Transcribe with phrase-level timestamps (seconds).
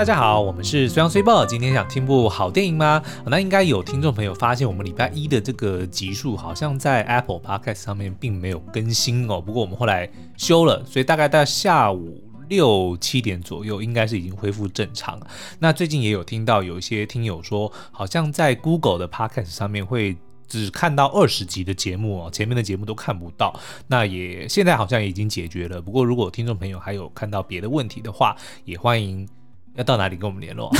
[0.00, 1.44] 大家好，我们是虽阳虽报。
[1.44, 3.02] 今天想听部好电影吗？
[3.26, 9.42] 那应该有听众朋友发现，我们礼拜一的这个集数好像在 Apple Podcast 上面并没有更新哦。
[9.42, 12.18] 不过我们后来修了，所以大概在下午
[12.48, 15.20] 六七点左右，应该是已经恢复正常。
[15.58, 20.16] 那最近也有听到有一些听友说，好像在 Google 的 Podcast 上面会
[20.48, 23.54] 只看到二十集的节目哦，前面的节目都看不到。
[23.86, 25.78] 那也现在好像已经解决了。
[25.78, 29.28] 不过如果听众朋友还有看到别的问题的话，也欢迎。
[29.80, 30.70] 要到哪里跟我们联络？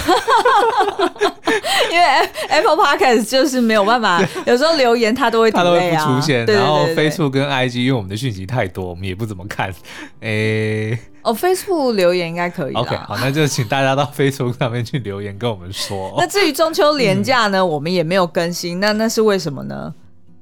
[1.91, 2.05] 因为
[2.49, 6.45] Apple Podcast 就是没有办法，有时候留言它都会它都会不出现。
[6.47, 9.73] 然后 Facebook 跟 IG 因为我们的讯息太多，我们也不怎么看。
[10.21, 12.75] 诶，哦，Facebook 留言应该可以。
[12.75, 16.15] OK，好，那就请大家到 Facebook 上面去留言跟我们说。
[16.19, 19.93] 那至于中秋连假呢，嗯、我们也没有更新，那那是为什么呢？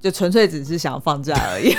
[0.01, 1.73] 就纯粹只是想放假而已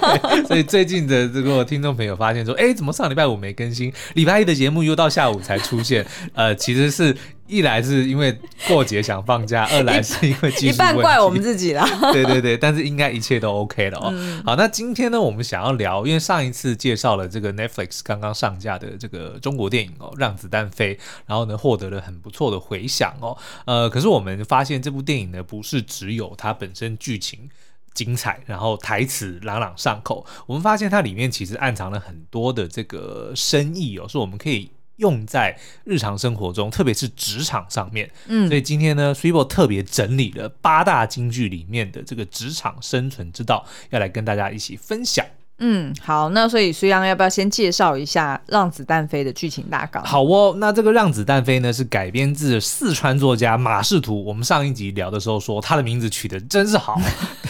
[0.48, 6.06] 所以最近的这个听众朋友发现说，哎，怎么上礼拜五没更新，礼拜一的节目又到下午才出现？
[6.34, 7.14] 呃，其实是
[7.46, 11.86] 一来是因为过节想放假， 二来是因为技术一半怪我们自己啦。
[12.12, 14.10] 对对对，但是应该一切都 OK 了哦。
[14.12, 20.94] 嗯、好，那今天呢，我们想要聊，因为上一次介绍了这个 Netflix 刚刚上架的这个中国电影哦，《让子弹飞》，
[21.26, 23.36] 然后呢获得了很不错的回响哦。
[23.64, 27.48] 呃，可是我们发现这部电影呢，不是只有它本身剧情。
[27.94, 30.26] 精彩，然后台词朗朗上口。
[30.44, 38.10] 我们发现它里面其实暗藏了很多的这个深意哦，是我们可以用在日常生活中，特别是职场上面。
[38.26, 45.24] 嗯，所以今天呢，Swibo 特别整理了八大金句里面的这个职场生存之道，要来跟大家一起分享。
[45.58, 50.04] 嗯，好，那所以虽阳要不要先介绍一下《让子弹飞》的剧情大纲？
[50.04, 54.22] 好哦，那这个《让子弹飞》呢是改编自四川作家马识图。
[54.22, 57.00] 我们上一集聊的时候说他的名字取得真是好，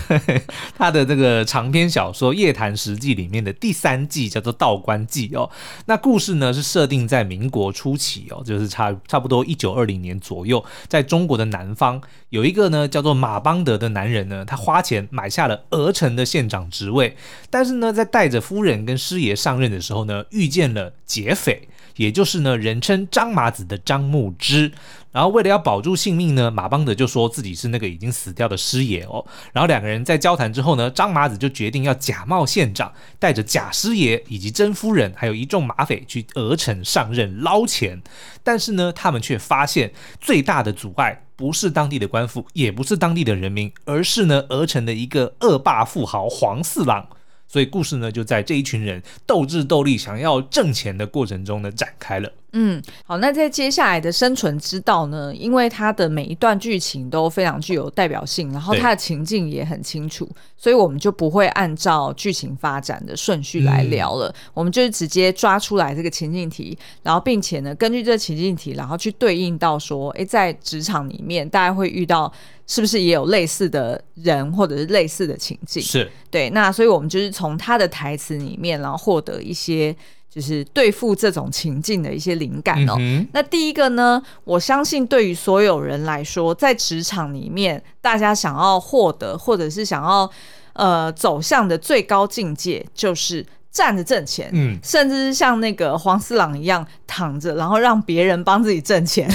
[0.08, 0.42] 对
[0.78, 5.50] 他的这个长篇小说《夜谈十记》里面的第三季叫做《道观记》哦。
[5.86, 12.00] 那故事呢是设定在民国初期哦，就是差差不多一九二零年左右，在中国的南方
[12.36, 17.16] 有一个呢叫做马邦德的男人呢，他花钱买下了鹅城的县长职位，
[17.50, 17.86] 但是呢。
[17.96, 24.72] 在带着夫人跟师爷上任的时候呢，遇见了劫匪，也就是呢人称张麻子的张牧之。
[25.12, 29.24] 然后为了要保住性命呢，马邦德就说自己是那个已经死掉的师爷哦。
[29.50, 38.02] 然后两个人在交谈之后呢，张麻子就决定要假冒县长，带着假师爷以及真夫人，还有一众马匪去鹅城上任捞钱。
[38.42, 39.90] 但是呢，他们却发现
[40.20, 47.08] 最大的阻碍不是当地的官府，也不是当地的人民，而是呢鹅城的一个恶霸富豪黄四郎。
[47.56, 52.30] 所以故事呢，就在这一群人斗智斗力、想要挣钱的过程中呢展开了。
[52.52, 60.26] 嗯，好，那在接下来的生存之道呢，因为它的每一段剧情都非常具有代表性，然后它的情境也很清楚，
[60.56, 72.32] 所以我们就不会按照剧情发展的顺序来聊了，嗯、我们就是直接抓出来这个情境题，然后并且呢，根据这个情境题，然后去对应到说，诶，在职场里面大家会遇到
[72.66, 75.82] 是不是也有类似的人或者是类似的情境？
[75.82, 79.94] 是对，那所以我们就是从他的台词里面，然后获得一些。
[80.36, 82.94] 就是对付这种情境的一些灵感哦。
[82.98, 90.30] 嗯、那第一个呢，我相信对于所有人来说，在职场里面，大家想要获得或者是想要
[90.74, 93.46] 呃走向的最高境界，就是。
[93.76, 99.28] 站着挣钱，嗯，甚至是像那个黄四郎一样躺着，然后让别人帮自己挣钱。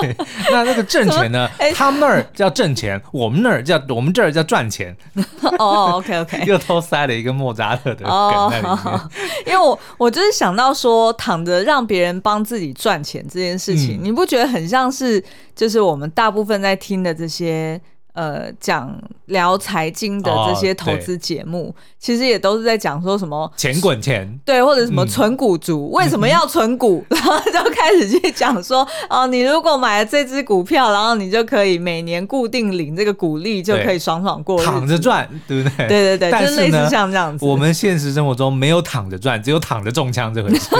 [0.52, 1.48] 那那个挣钱呢？
[1.56, 4.94] 欸、 他们那儿叫挣钱，我们那儿叫我们这儿叫赚钱。
[5.58, 8.76] 哦，OK OK，又偷塞了一个莫扎特的梗在里面。
[8.76, 9.10] 哦、
[9.46, 15.24] 因为我我就是想到说，躺着让别人帮自己赚钱这件事情，嗯、你不觉得很像是
[15.54, 17.80] 就是我们大部分在听的这些。
[18.16, 35.86] 呃，讲聊财经的这些投资节目，哦、其实也都是在讲说什么钱滚钱，对，或者什么存股族、嗯、为什么要存股，嗯、 然后就开始去讲说，哦，你如果买了这支股票，然后你就可以每年固定领这个股利，就可以爽爽过，躺着赚，对不对？
[35.86, 37.44] 对对对，就类似像这样子。
[37.44, 40.70] 我们现实生活中没有躺着赚，只有躺着中枪这回事。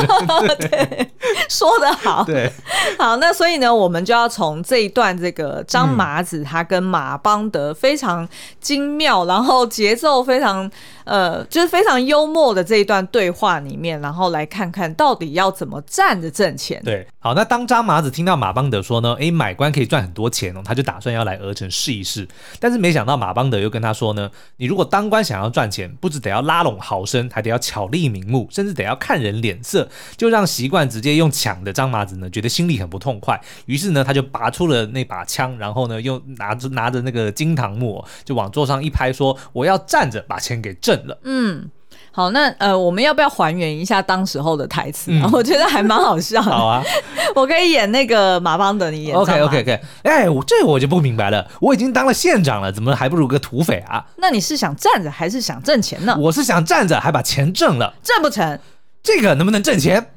[0.58, 1.10] 对， 对，
[1.50, 2.24] 说得好。
[2.24, 2.50] 对，
[2.98, 7.20] 好，那所以呢，我们就要从这一段这个张麻子他跟马。
[7.26, 8.28] 邦德非常
[8.60, 10.70] 精妙，然后节奏非常
[11.04, 16.80] 呃，就是非常幽默的这一段对话里面，然后来看看到底要怎么站着挣钱。
[16.84, 22.28] 对，好，那当张麻子听到马邦德说呢，诶，买官可以赚很多钱哦，他就打算要来鹅城试一试。
[22.60, 33.40] 但是没想到马邦德又跟他说呢，你如果当官想要赚钱，不只得要拉拢豪绅，还得要巧立名目，甚至得要看人脸色，就让习惯直接用抢的张麻子呢，觉得心里很不痛快。
[33.66, 37.15] 于是呢，他就拔出了那把枪，然后呢，又拿着拿着那个。
[37.16, 41.70] 个金堂木就往桌上一拍，说：“我要站着把钱给挣了。”嗯，
[42.12, 46.50] 好，那呃，我们要不要还原一下当时候的台词、啊嗯、 我觉得还蛮好笑的。
[46.52, 46.82] 好啊，
[47.34, 49.16] 我可以演那个马邦德，你演。
[49.16, 49.80] OK OK OK。
[50.02, 54.04] 哎，我这我就不明白了，我已经当了县长了，怎么还不如个土匪啊？
[54.18, 56.16] 那你是想站着还是想挣钱呢？
[56.20, 57.94] 我是想站着，还把钱挣了。
[58.02, 58.58] 挣不成。
[59.02, 60.10] 这个能不能挣钱？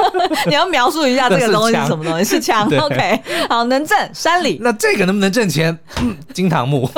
[0.46, 2.24] 你要描述一下这个东西是什么东西？
[2.24, 2.66] 是枪。
[2.78, 4.58] OK，好，能挣山里。
[4.62, 5.78] 那这个能不能挣钱？
[6.00, 6.90] 嗯，金堂木。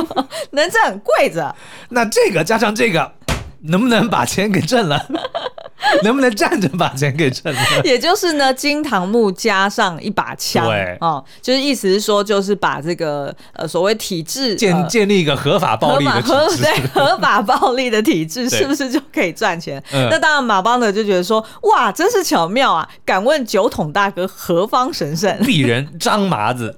[0.50, 1.46] 能挣柜子。
[1.88, 3.12] 那这个加上这个。
[3.60, 5.04] 能不能把钱给挣了？
[6.02, 7.60] 能不能站着把钱给挣了？
[7.84, 19.82] 也就是呢，金堂木加上一把枪，对，哦，就是意思是说，就是把这个呃所谓体制建、呃、建立一个合法暴力的体制，合 对合法暴力的体制，是不是就可以赚钱？
[19.92, 22.88] 那当然，马邦德就觉得说，哇，真是巧妙啊！
[23.04, 25.32] 敢问酒桶大哥何方神圣？
[25.40, 26.76] 鄙人张麻子。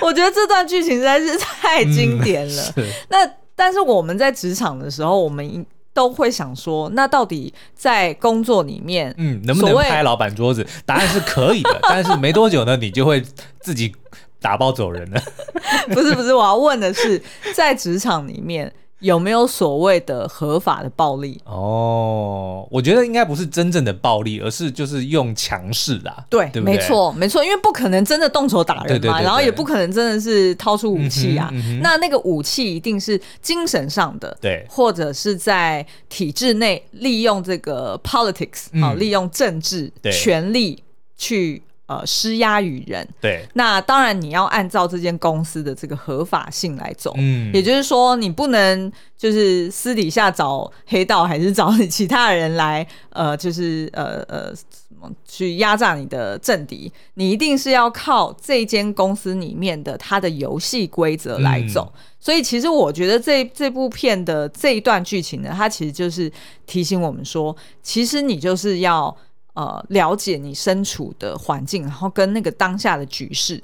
[0.00, 2.72] 我觉得这段剧情实在是太经典了。
[2.76, 3.18] 嗯、那
[3.54, 5.66] 但是我们在职场的时候，我们。
[6.00, 10.66] 都会想说，那到底在工作里面，嗯，能不能拍老板桌子？
[10.86, 13.22] 答案是可以的， 但是没多久呢，你就会
[13.60, 13.92] 自己
[14.40, 15.22] 打包走人了。
[15.88, 17.22] 不是不是，我要问的是，
[17.54, 18.72] 在职场里面。
[19.00, 21.40] 有没有所谓的合法的暴力？
[21.44, 26.24] 哦，我觉得应该不是真正的暴力，而是就是用强势啦。
[26.28, 26.62] 对，对？
[26.62, 31.48] 没错，没错，因为不可能真的动手打人嘛，然后也不可能真的是掏出武器啊。
[31.52, 40.82] 嗯嗯、那那个武器一定是精神上的，对，或者是在体制内利用这个 politics 啊、嗯，利用政治权力
[41.16, 41.62] 去。
[41.90, 54.52] 呃，施压于人，对，那当然你要按照这间公司的这个合法性来走，嗯，也就是说，你不能就是私底下找黑道，还是找其他人来，呃，就是呃呃
[55.26, 61.92] 去压榨你的政敌，你一定是要靠这间公司里面的它的游戏规则来走。
[61.96, 66.30] 嗯，所以，其实我觉得这这部片的这一段剧情呢，它其实就是
[66.66, 69.16] 提醒我们说，其实你就是要。
[69.54, 73.62] 呃，了解你身处的环境，然后跟那个当下的局势，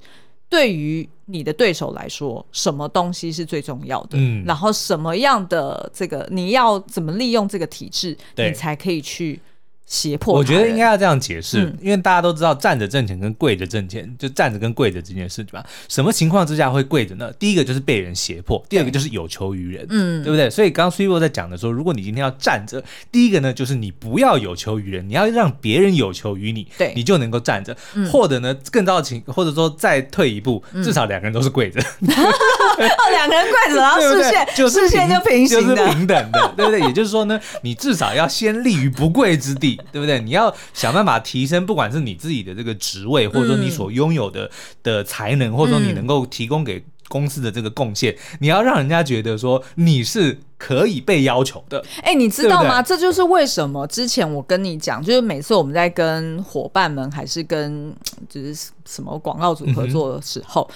[0.49, 4.19] 对于你的对手来说，什么东西是最重要的？
[4.19, 9.41] 嗯，然后什么样的这个你要怎么利用这个体制，你才可以去。
[9.87, 15.65] 胁迫，我觉得应该要这样解释，嗯，因为大家都知道站着挣钱跟跪着挣钱，就站着跟跪着这件事对吧？
[15.89, 17.33] 什么情况之下会跪着呢？
[17.39, 20.51] 第一个就是被人胁迫，第二个就是有求于人，嗯，对不对？
[20.51, 36.81] 所以刚刚 Swivel 在讲的时候，如果你今天要站着，第一个呢就是你不要有求于人，你要让别人有求于你，对，你就能够站着，嗯，或者呢更糟的情，或者说再退一步，至少两个人都是跪着，嗯、哦，两个人跪着，然后视线就视线就平行的，就是平等的，对不对？
[36.81, 39.76] 也就是说呢，你至少要先立于不跪之地。
[39.93, 40.21] 对不对？
[40.21, 44.51] 你要想办法提升，不管是你自己的这个职位，或者说你所拥有的
[44.83, 51.85] 的才能，或者说你能够提供给公司的这个贡献，你要让人家觉得说你是可以被要求的。
[52.03, 52.83] 哎，你知道吗？
[52.83, 57.95] 这就是为什么之前我跟你讲，就是每次我们在跟伙伴们还是跟
[58.29, 60.69] 就是什么广告组合作的时候，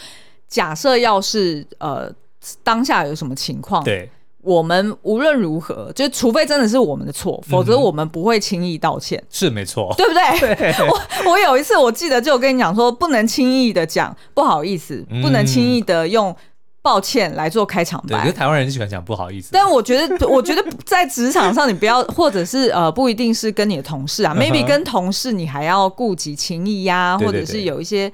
[0.49, 2.13] 假设要是呃
[2.63, 4.09] 当下有什么情况，对。
[4.43, 9.23] 我们无论如何，就除非真的是我们的错，否则我们不会轻易道歉。
[9.31, 10.55] 是没错，对不对？
[10.57, 10.75] 对。
[10.89, 16.35] 我我有一次我记得就跟你讲说，不能轻易的讲不好意思，不能轻易的用
[16.81, 18.17] 抱歉来做开场白。
[18.17, 19.51] 我觉得台湾人喜欢讲不好意思。
[19.53, 28.11] 但我觉得，我觉得在职场上，你不要，或者是呃，不一定是跟你的同事啊，maybe 跟同事你还要顾及情谊呀，或者是有一些。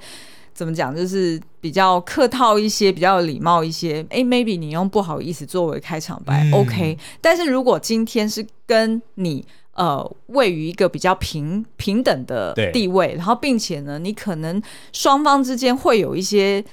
[0.57, 0.93] 怎么讲？
[0.95, 4.03] 就是比较客套一些，比较有礼貌一些。
[4.09, 6.97] 哎，maybe 你用不好意思作为开场白，嗯，OK。
[7.21, 9.45] 但是如果今天是跟你
[9.75, 14.59] 呃位于一个比较平平等的地位，然后并且呢，你可能
[14.91, 16.65] 双方之间会有一些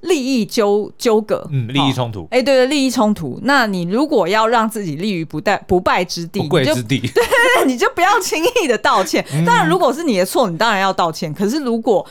[0.00, 2.26] 利益纠纠葛，嗯，利益冲突。
[2.30, 3.38] 哎，对对，利益冲突。
[3.42, 9.22] 那你如果要让自己立于不败不败之地，不跪之地， 对对对，你就不要轻易的道歉。
[9.44, 11.34] 当然，如果是你的错，你当然要道歉。
[11.34, 12.06] 可是如果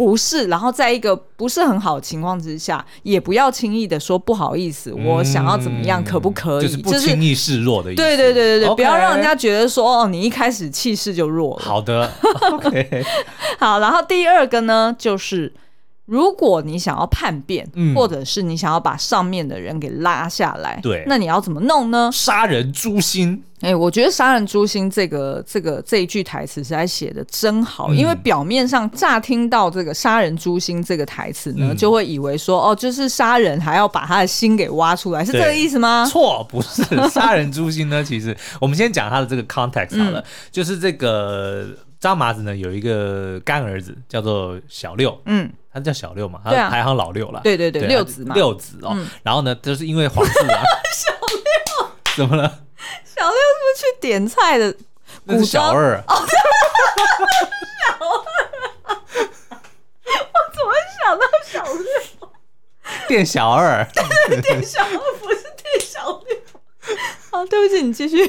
[0.00, 6.62] 不是，然后在一个不是很好的情况之下，也不要轻易的说不好意思，嗯、我想要怎么样，可不可以？
[6.62, 8.02] 就是不轻易示弱的意思。
[8.02, 11.62] 对对对对对.不要让人家觉得说哦，你一开始气势就弱了。
[11.62, 12.10] 好的
[12.50, 13.04] ，OK，
[13.60, 13.78] 好。
[13.78, 15.52] 然后第二个呢，就是
[16.10, 22.10] 如果你想要叛变，嗯，或者是你想要把上面的人给拉下来，对，那你要怎么弄呢？
[22.12, 23.40] 杀人诛心。
[23.60, 36.06] 哎、欸，我觉得“杀人诛心”这个、这个这一句台词实在写的真好，嗯，因为表面上乍听到这个“杀人诛心”这个台词呢，嗯，就会以为说哦，就是杀人还要把他的心给挖出来，是这个意思吗？
[36.10, 38.02] 错，不是“杀人诛心”呢。
[38.02, 41.66] 其实我们先讲他的这个 context 好了，嗯，就是这个
[42.00, 50.62] 张麻子呢有一个干儿子叫做小六，嗯，他叫小六嘛，他排行老六了，对对对，六子嘛，六子哦，嗯，然后呢，就是因为皇室啊，
[50.96, 51.90] 小六。
[52.16, 52.60] 怎么了？
[53.04, 54.74] 小六是不去点菜的，
[55.24, 56.02] 那是 小二。
[56.08, 56.36] 哦，小
[57.18, 58.08] 二，
[60.08, 61.84] 我怎么会想到小六？
[63.06, 63.86] 店小二，
[64.42, 64.90] 店小二
[65.20, 66.36] 不是店小六。
[67.30, 68.26] 好，对不起，你继续。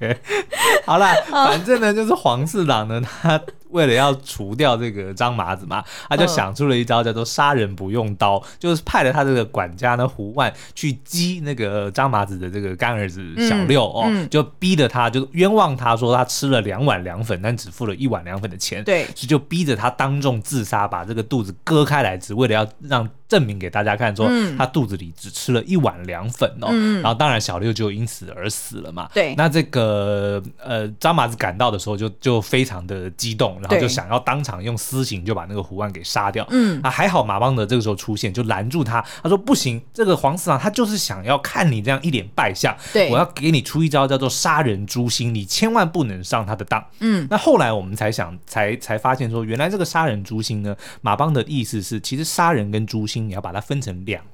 [0.00, 0.16] OK，
[0.86, 3.40] 好了，反正呢，就是黄四郎呢，他。
[3.70, 26.68] 为了要除掉这个张麻子嘛，他就想出了一招叫做“杀人不用刀”，就是派了他这个管家呢胡万去激那个张麻子的这个干儿子小六哦，就逼着他，就冤枉他说他吃了两碗凉粉，但只付了一碗凉粉的钱，对，所以就逼着他当众自杀，把这个肚子割开来，只为了要让证明给大家看，说他肚子里只吃了一碗凉粉哦。
[26.70, 29.08] 嗯、然后当然小六就因此而死了嘛。
[29.12, 33.58] 对，那这个呃张麻子赶到的时候就就非常的激动。
[33.60, 36.46] 然后就想要当场用私刑就把那个胡万给杀掉。
[36.50, 39.04] 嗯，啊，还好马邦德这个时候出现，就拦住他。
[39.22, 42.76] 他说不行，这个黄四郎他就是想要看你这样一脸败相。
[42.92, 46.84] 对，我要给你出一招叫做杀人诛心，你千万不能上他的当。
[47.00, 54.24] 嗯，那后来我们才想，才才发现说，原来这个杀人诛心呢，马邦德的意思是，其实杀人跟诛心你要把它分成两。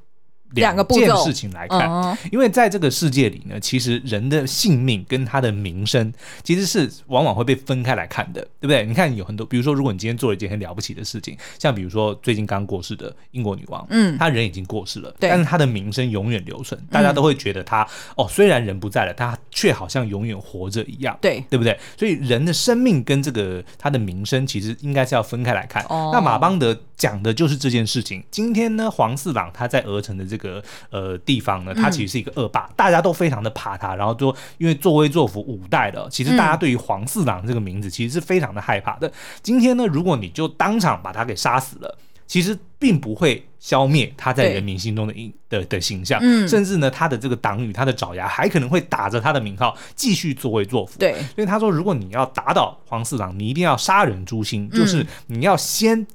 [0.54, 8.84] 两件事情来看，因为在这个世界里呢，其实人的性命跟他的名声其实是往往会被分开来看的，对不对？
[8.86, 21.78] 你看有很多，比如说，如果你今天做了一件很了不起的事情，像比如说最近刚过世的英国女王，嗯，她人已经过世了，但是她的名声永远留存，大家都会觉得她哦，虽然人不在了，她却好像永远活着一样，对，对不对？
[21.96, 25.84] 所以人的生命跟这个他的名声其实应该是要分开来看。
[26.12, 28.22] 那马邦德讲的就是这件事情。
[28.30, 30.43] 今天呢，黄四郎他在鹅城的这个。
[30.44, 33.96] 个呃地方呢，他其实是一个恶霸，嗯、大家都非常的怕他。
[33.96, 39.08] 然后就因为作威作福五代了，其实大家对于黄四郎这个名字其实是非常的害怕的。
[39.08, 50.98] 嗯、今天呢，如果你就当场把他给杀死了，其实并不会消灭他在人民心中的印的的形象，嗯、甚至呢，他的这个党羽、他的爪牙还可能会打着他的名号继续作威作福。
[50.98, 56.06] 对，所以他说，如果你要打倒黄四郎，你一定要杀人诛心，嗯、就是你要先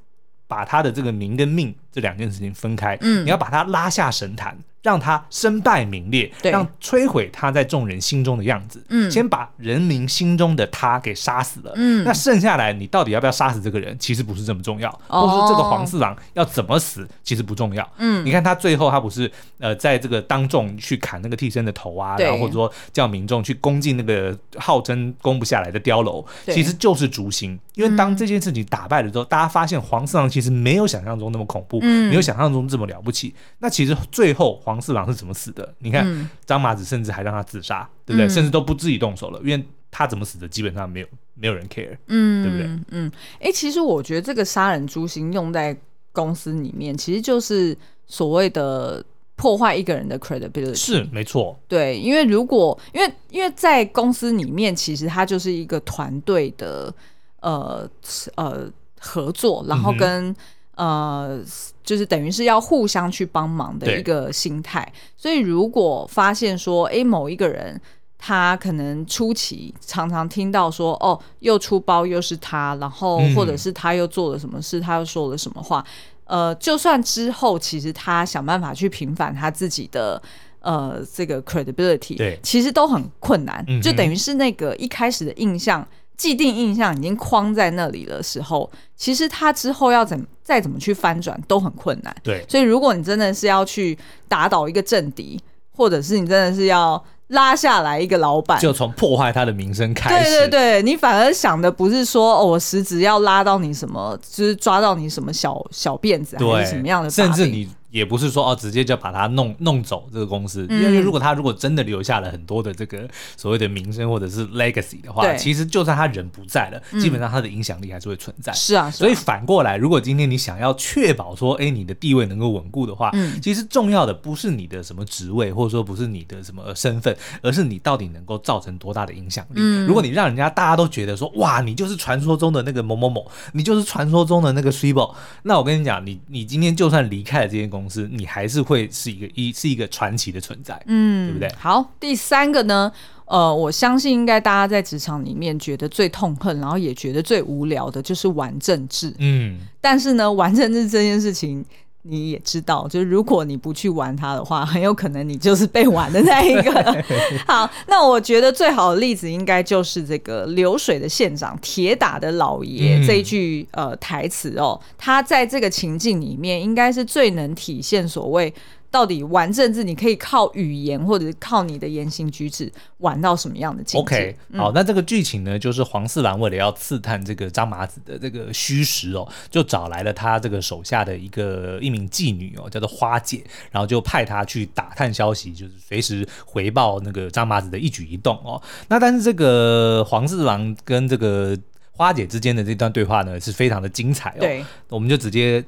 [0.48, 4.58] 把他的这个名跟命这两件事情分开，嗯，你要把他拉下神坛。
[4.82, 8.82] 让他身败名裂，对让摧毁他在众人心中的样子。
[8.88, 11.74] 嗯，先把人民心中的他给杀死了。
[11.76, 14.90] 嗯，那剩下来你到底要不要杀死这个人，其实不是这么重要。
[15.10, 17.88] 哦，或者说这个黄四郎要怎么死，其实不重要。
[17.98, 27.60] 嗯，你看他最后他不是呃在这个当众去砍那个替身的头啊，然后或者说叫民众去攻进那个号称攻不下来的碉楼，其实就是诛心。
[27.76, 33.34] 因为当这件事情打败了之后，嗯、大家发现黄四郎其实没有想象中那么恐怖，嗯、没有想象中这么了不起。
[33.60, 34.60] 那其实最后。
[34.60, 35.74] 黄四郎是怎么死的？
[35.80, 38.28] 你看张麻子甚至还让他自杀，嗯、对不对？
[38.28, 42.68] 甚至都不自己动手了，因为他怎么死的，基本上没有没有人 care，嗯，对不对？
[42.90, 45.76] 嗯，哎、欸，其实我觉得这个杀人诛心用在
[46.12, 49.04] 公司里面，其实就是所谓的
[49.36, 51.58] 破坏一个人的 credibility，是没错。
[51.68, 56.94] 对，因为如果因为因为在公司里面，其实它就是一个团队的
[57.42, 57.90] 呃
[58.36, 58.70] 呃
[59.00, 60.36] 合作，然后跟。
[60.80, 61.42] 嗯呃，
[61.84, 64.90] 就是等于是要互相去帮忙的一个心态。
[65.18, 67.80] 所以如果发现说，哎，某一个人
[68.18, 75.86] 他可能初期常常听到说，哦，又出包又是他，然后或者是他又做了什么事，嗯、他又说了什么话，
[76.24, 80.22] 呃，就算之后其实他想办法去平反他自己的
[80.62, 83.64] 呃这个 credibility，对，其实都很困难。
[83.68, 85.86] 嗯、就等于是那个一开始的印象。
[86.20, 92.16] 既定印象已经框在那里的时候，其实他之后要怎再怎么去翻转都很困难。
[92.24, 93.96] 对，所以如果你真的是要去
[94.28, 95.40] 打倒一个政敌，
[95.78, 100.32] 或者是你真的是要拉下来一个老板，就从破坏他的名声开始。
[100.32, 107.70] 对对对，你反而想的不是说哦，我实质要拉到你什么，就是抓到你什么小小辫子，还是什么样的，甚至你。
[107.90, 115.38] 也不是说哦，直接就把他弄弄走这个公司，因为如果他如果真的留下了很多的这个所谓的名声或者是 legacy 的话，对。
[115.38, 118.54] 其实就算他人不在了，嗯、基本上他的影响力还是会存在。
[118.54, 129.54] 是啊，所以反过来，如果今天你想要确保说，哎，你的地位能够稳固的话，嗯、其实重要的不是你的什么职位，或者说不是你的什么身份，而是你到底能够造成多大的影响力。
[129.56, 137.79] 嗯、如果你让人家大家都觉得说，哇，你就是传说中的那个某某某，你就是传说中的那个 Swebo，那我跟你讲，你你今天就算离开了这间公司，
[138.12, 138.60] 你还是。
[138.70, 141.50] 会是一个一是一个传奇的存在，嗯，对不对？
[141.58, 142.92] 好，第三个呢，
[143.26, 149.60] 呃，我相信应该大家在职场里面觉得最痛恨，然后也觉得最无聊的，就是玩政治，嗯。
[149.82, 151.66] 但是呢，玩政治这件事情，
[152.10, 157.04] 你也知道， 就是如果你不去玩它的话，很有可能你就是被玩的那一个。
[157.48, 168.54] 好，那我觉得最好的例子应该就是这个流水的县长铁打的老爷这一句呃台词哦，他在这个情境里面应该是最能体现所谓
[168.92, 188.60] 到底玩政治，你可以靠语言或者是靠你的言行举止玩到什么样的境界？OK，好，那这个剧情呢，就是黄四郎为了要刺探这个张麻子的这个虚实哦，就找来了他这个手下的一个一名妓女哦，叫做花姐，然后就派她去打探消息，就是随时回报那个张麻子的一举一动哦。
[188.88, 191.56] 那但是这个黄四郎跟这个
[191.92, 194.40] 花姐之间的这段对话呢，是非常的精彩哦。
[194.40, 195.64] 对，我们就直接。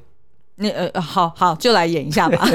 [0.56, 2.46] 那呃，好好就来演一下吧。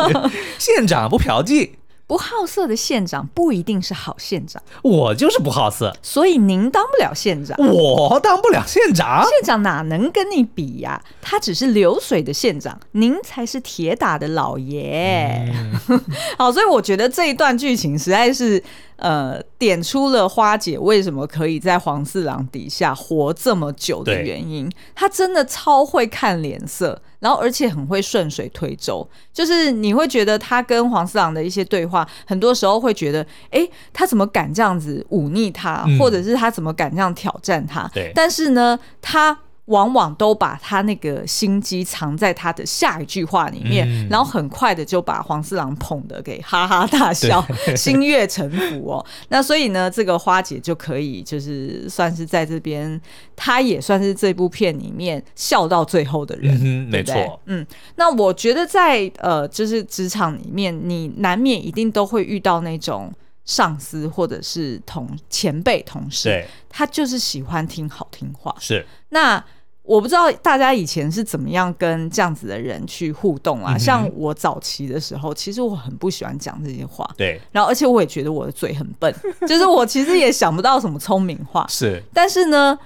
[0.58, 1.70] 县长不嫖妓，
[2.12, 4.62] 不好色的县长不一定是好县长。
[4.82, 7.56] 我就是不好色，所以您当不了县长。
[7.58, 11.02] 我当不了县长，县长哪能跟你比呀？
[11.22, 15.50] 他只是流水的县长，您才是铁打的老爷。
[15.88, 15.98] 嗯、
[16.36, 18.62] 好，所以我觉得这一段剧情实在是。
[18.96, 24.70] 呃，点出了花姐为什么可以在黄四郎底下活这么久的原因。
[24.94, 29.04] 他真的超会看脸色，然后而且很会顺水推舟。
[29.32, 37.88] 就是你会觉得他跟黄四郎的一些对话，很多时候会觉得，哎，他怎么敢这样子忤逆他，或者是他怎么敢这样挑战他？
[37.94, 39.38] 对，但是呢，他。
[39.72, 47.42] 往往都把他那个心机藏在他的下一句话里面，嗯、然后很快的就把黄四郎捧得给哈哈大笑，
[47.74, 49.04] 心悦诚服哦。
[49.28, 53.00] 那所以呢，这个花姐就可以就是算是在这边，
[53.34, 57.40] 她也算是这部片里面笑到最后的人，嗯、对对没错。
[57.46, 63.10] 嗯，那我觉得在呃，就是职场里面，你难免一定都会遇到那种
[63.46, 69.42] 上司或者是同前辈同事，对他就是喜欢听好听话，是那。
[69.82, 73.74] 我不知道大家以前是怎么样跟这样子的人去互动啊？
[73.74, 77.08] 嗯、像我早期的时候，其实我很不喜欢讲这些话。
[77.16, 79.12] 对，然后而且我也觉得我的嘴很笨，
[79.46, 81.66] 就是我其实也想不到什么聪明话。
[81.68, 82.78] 是，但是呢，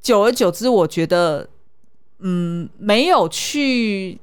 [0.00, 1.48] 久而久之，我觉得，
[2.20, 4.18] 嗯，没有去，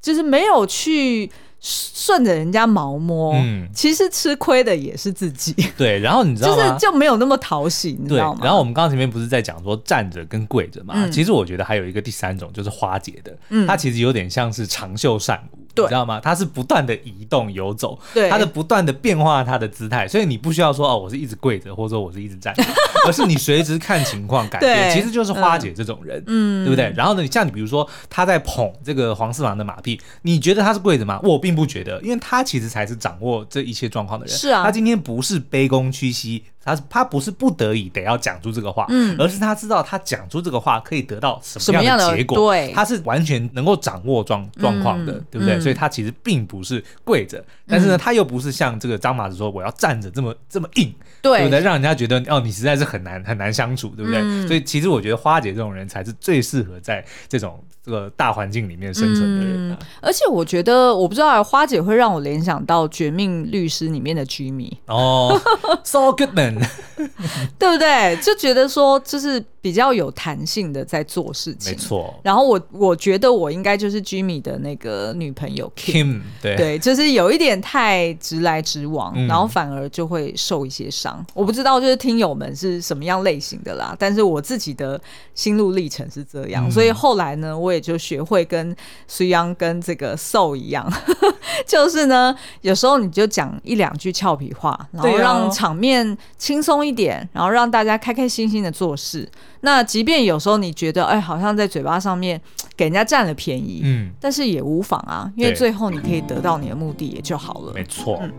[0.00, 1.30] 就是没有去。
[1.64, 5.54] 顺着人家毛摸，嗯，其实吃亏的也是自己。
[5.78, 6.56] 对，然后你知道吗？
[6.56, 8.40] 就是就没有那么讨喜，你知道吗？
[8.42, 10.94] 然后我们刚刚前面不是在讲说站着跟跪着嘛？
[10.96, 16.20] 嗯、其实我觉得还有一个第三种，就是花姐的，嗯，她其实有点像是长袖善舞，对，你知道吗？
[16.20, 22.62] 他是不断的移动游走，对，她的不断的变化他的姿态，所以你不需要说哦，我是一直跪着，或者说我是一直站着，
[23.06, 24.92] 而是你随时看情况改变。
[24.92, 26.92] 其实就是花姐这种人，嗯，对不对？
[26.96, 31.18] 然后呢，像你比如说他在捧这个黄四郎的马屁，你觉得他是跪着吗？
[31.22, 34.34] 我并不觉得，因为他其实才是掌握这一切状况的人。
[34.34, 36.44] 是啊，他今天不是卑躬屈膝。
[36.64, 45.60] 他他不是不得已得要讲出这个话，嗯，而是他知道他讲出这个话可以得到什么样的结果，对，他是完全能够掌握状状况的，对不对？
[45.62, 51.60] 所以他其实并不是跪着，但是呢，他又不是像这个张麻子说我要站着这么这么硬，对不对？
[51.60, 54.46] 让人家觉得哦，你实在是很难很难相处，对不对？
[54.46, 59.76] 所以其实我觉得花姐这种人才是最适合在这种这个大环境里面生存的人。
[60.00, 65.40] 而且我觉得，我不知道花姐会让我联想到《绝命律师》里面的 Jimmy 哦，
[65.84, 66.64] Saul Goodman。
[67.58, 68.16] 对不对？
[68.22, 72.14] 就觉得说，就是比较有弹性的在做事情，没错。
[72.22, 81.24] 然后我我觉得我应该就是 Jimmy 的那个女朋友 Kim，, Kim 对对，就是有一点太直来直往，嗯、然后反而就会受一些伤。
[81.34, 85.00] 我不知道就是听友们是什么样类型的啦，但是我自己的
[85.34, 88.74] 心路历程是这样，嗯、所以后来呢，我也就学会跟
[89.08, 90.86] 隋央跟这个 Soul 一样，
[91.66, 96.16] 就是呢，有时候你就讲一两句俏皮话，然后让场面。
[96.36, 99.28] 轻松一点，然后让大家开开心心的做事。
[99.60, 102.40] 那即便有时候你觉得，哎，好像在嘴巴上面
[102.76, 107.72] 给人家占了便宜，嗯，但是也无妨啊，因为最后你可以得到你的目的也就好了。
[107.72, 108.18] 没错。
[108.22, 108.32] 嗯。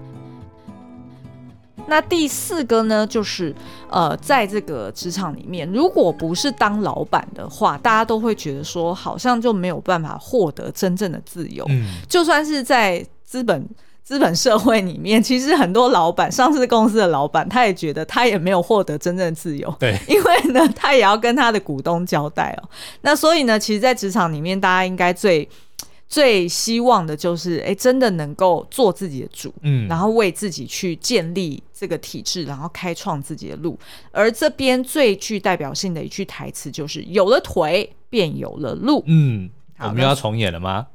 [1.87, 3.53] 那第四个呢，就是
[3.89, 11.65] 呃，在这个职场里面，如果不是当老板的话，大家都会觉得说，好像就没有办法获得真正的自由。
[11.69, 13.67] 嗯，就算是在资本。
[14.05, 19.73] 资本社会里面， 其实很多老板、上市公司的老板，他也觉得他也没有获得真正的自由。
[19.79, 22.69] 对，因为呢，他也要跟他的股东交代哦。
[22.99, 25.47] 那所以呢，其实，在职场里面，大家应该最
[26.13, 33.75] 最希望的就是，哎，真的能够做自己的主，嗯，然后为自己去建立这个体制，然后开创自己的路。
[34.11, 40.85] 而这边最具代表性的一句台词就是：“有了腿，便有了路。”嗯，好，我们又要重演了吗？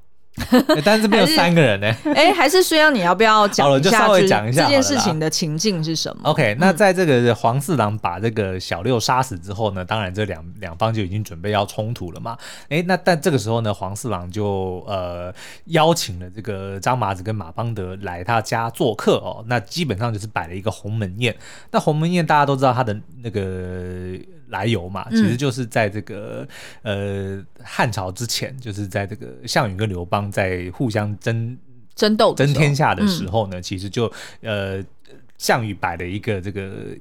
[0.84, 1.94] 但是这边有三个人呢。
[2.14, 12.36] 哎，还是虽然你要不要讲一下这件事情的情境是什么？OK，那在这个黄四郎把这个小六杀死之后呢，当然这两两方就已经准备要冲突了嘛。
[12.68, 15.32] 哎，那但这个时候呢，黄四郎就呃
[15.66, 19.44] 邀请了这个张麻子跟马邦德来他家做客哦。
[19.46, 21.36] 那基本上就是摆了一个鸿门宴。
[21.70, 24.18] 那鸿门宴大家都知道他的那个。
[24.48, 26.46] 来由嘛，其实就是在这个、
[26.82, 31.56] 嗯、呃汉朝之前，就是在这个项羽跟刘邦在互相争
[31.94, 34.84] 争斗争天下的时候呢，嗯、其实就呃，
[35.36, 36.96] 项羽摆了一个这个。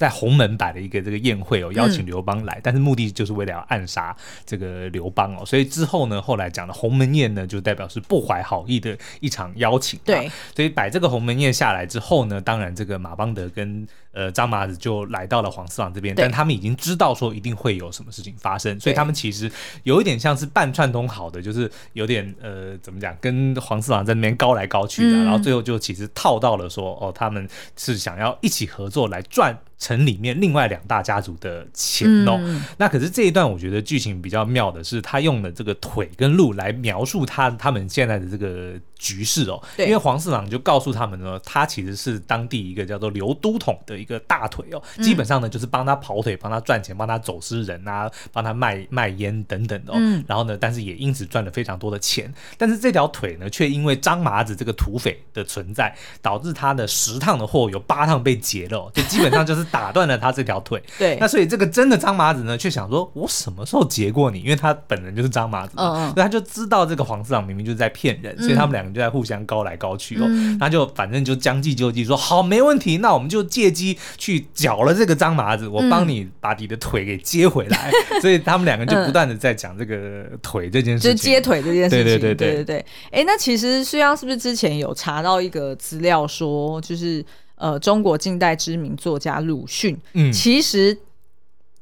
[0.00, 4.16] 在鸿门摆了一个这个宴会哦，邀请刘邦来，嗯、但是目的就是为了要暗杀
[4.46, 10.00] 这个刘邦哦，所以之后呢，后来讲的鸿门宴呢，就代表是不怀好意的一场邀请。
[10.02, 19.50] 对，所以摆这个鸿门宴下来之后呢，当然这个马邦德跟呃张麻子就来到了黄四郎这边，但他们已经知道说一定会有什么事情发生，所以他们其实
[19.84, 29.58] 有一点像是半串通好的，就是有点呃怎么讲，跟黄四郎在那边高来高去的，嗯、然后最后就其实套到了说哦，他们是想要一起合作来赚。
[29.80, 39.60] 城里面另外两大家族的钱哦，嗯、那可是这一段我觉得剧情比较妙的是，他用了这个腿跟路来描述他他们现在的这个局势哦。
[39.78, 49.96] 因为黄四郎就告诉他们呢，他其实是当地一个叫做刘都统的一个大腿哦，嗯、基本上呢就是帮他跑腿、帮他赚钱、帮他走私人啊、帮他卖卖烟等等的哦。
[49.98, 52.32] 嗯、然后呢，但是也因此赚了非常多的钱。
[52.58, 59.64] 但是这条腿呢，却因为张麻子这个土匪的存在，导致他的十趟的货有八趟被劫了、哦，就基本上就是。
[59.70, 64.40] 打断了他这条腿， 对，那所以这个真的张麻子呢，却想说，我什么时候劫过你？
[64.40, 70.26] 因为他本人就是张麻子，嗯嗯，所以他就知道这个黄四郎明明就是在骗人，嗯、所以他们两个就在互相高来高去哦，
[70.58, 77.90] 那、嗯、就反正就将计就计，说好没问题，那我们就借机去搅了这个张麻子，我帮你把你的腿给接回来。
[78.10, 82.76] 嗯、 所以他们两个就不断的在讲这个腿这件事情，就接腿这件事情，对对对对对对。
[83.06, 87.24] 哎、欸，那其实书央是不是之前有查到一个资料说，就是。
[87.60, 90.96] 呃，中国近代知名作家鲁迅，嗯，其实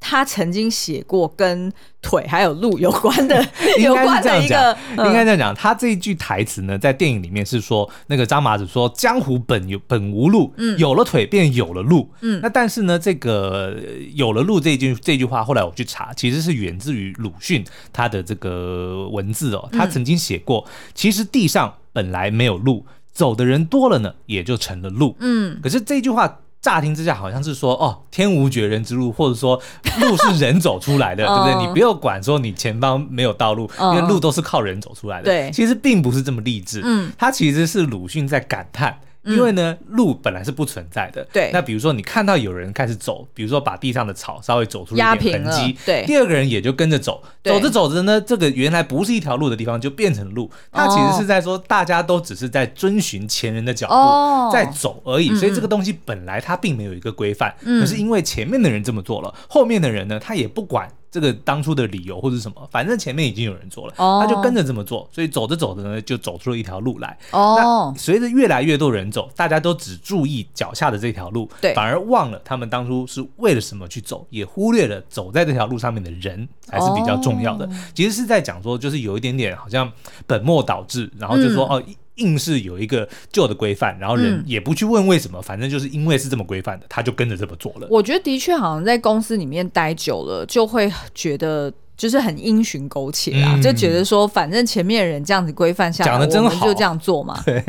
[0.00, 3.44] 他曾经写过跟腿还有路有关的，
[3.80, 5.54] 有关的一个，应该这样讲。
[5.54, 13.76] 他这一句台词呢，在电影里面是说，那个张麻子说：“江湖本有本无路，嗯，有了腿便有了路。”嗯，那但是呢，这个
[14.14, 19.68] 有了路这一句这句话，后来我去查，其实是源自于鲁迅他的这个文字哦。
[19.72, 22.86] 他曾经写过，其实地上本来没有路。
[23.10, 25.16] 走的人多了呢，也就成了路。
[25.18, 29.60] 嗯，可是这句话乍听之下好像是说，哦，天无绝人之路，或者说
[30.00, 31.66] 路是人走出来的， 对不对？
[31.66, 35.24] 你不要管说你前方没有道路，因为路都是靠人走出来的。
[35.24, 36.80] 对，其实并不是这么励志。
[36.84, 38.98] 嗯，他其实是鲁迅在感叹。
[39.28, 41.26] 因为呢，路本来是不存在的。
[41.32, 41.50] 对。
[41.52, 46.04] 那比如说，你看到有人开始走，比如说把地上的草稍微走出一点痕迹，对。
[46.06, 50.50] 第二个人也就跟着走，走着走着呢，这个原来不是一条路的地方就变成路。
[50.72, 55.34] 它其实是在说，大家都只是在遵循前人的脚步在走而已。
[55.36, 60.88] 所以这个东西本来它并没有一个规范，可是因为前面的人这么做了，后面的人呢，他也不管。
[61.10, 67.18] 这个当初的理由或者什么，反正前面已经有人做了，他就跟着这么做，所以走着走着呢，就走出了一条路来。
[67.30, 77.68] 哦，那随着越来越多人走，大家都只注意脚下的这条路，对，反而忘了他们当初是为了什么去走，也忽略了走在这条路上面的人还是比较重要的。
[77.94, 79.90] 其实是在讲说，就是有一点点好像
[80.26, 81.82] 本末倒置，然后就说哦。
[82.18, 87.86] 硬是有一个旧的规范，然后人也不去问为什么，嗯、反正就是因为是这么规范的，他就跟着这么做了。
[87.90, 97.42] 我觉得的确好像在公司里面待久了，就会觉得就是很因循苟且啊，嗯、就觉得说反正前面的人这样子规范下来，讲的真好，就这样做嘛。
[97.44, 97.62] 对，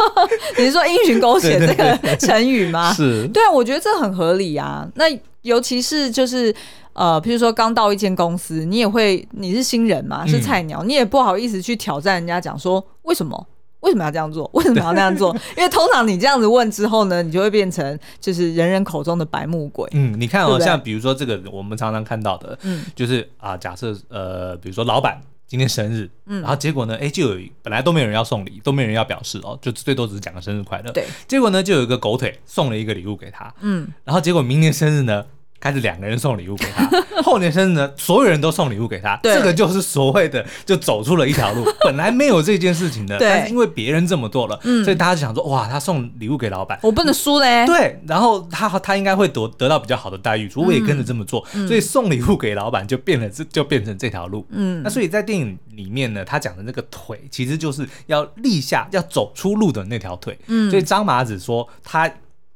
[0.58, 2.92] 你是说因循苟且 这个成语吗？
[2.96, 4.88] 是，对啊，我觉得这很合理啊。
[4.94, 5.04] 那
[5.42, 6.54] 尤其是就是
[6.94, 13.46] 呃，譬如说刚到一间公司，你也会你是新人嘛，是菜鸟，嗯、你也不好意思去挑战人家，讲说为什么。
[13.84, 14.50] 为什么要这样做？
[14.54, 15.34] 为什么要那样做？
[15.56, 19.88] 因为通常你这样子问之后呢，你就会变成就是人人口中的白目鬼。
[19.92, 30.90] 嗯，你看哦，像比如说这个我们常常看到的，嗯，就是啊，假设呃，比如说老板今天生日，嗯，然后结果呢，哎，就有本来都没有人要送礼，都没有人要表示哦，就最多只是讲个生日快乐。
[30.92, 35.24] 对，结果呢，就有一个狗腿送了一个礼物给他，嗯，然后结果明年生日呢，
[35.64, 36.86] 开始两个人送礼物给他，
[37.24, 39.32] 后年生日呢，所有人都送礼物给他，对。
[39.32, 43.26] 这个就是所谓的就走出了一条路， 本来没有这件事情的，对。
[43.26, 47.64] 但是因为别人这么做了，嗯、所以大家就想说，哇，他送礼物给老板，我不能输嘞。
[47.64, 54.46] 对，然后他他应该会得得到比较好的待遇，我也跟着这么做，嗯、所以送礼物给老板就变了，这就变成这条路。
[54.50, 60.38] 嗯，那所以在电影里面呢，他讲的那个腿，其实就是要立下要走出路的那条腿。
[60.48, 62.12] 嗯，所以张麻子说他。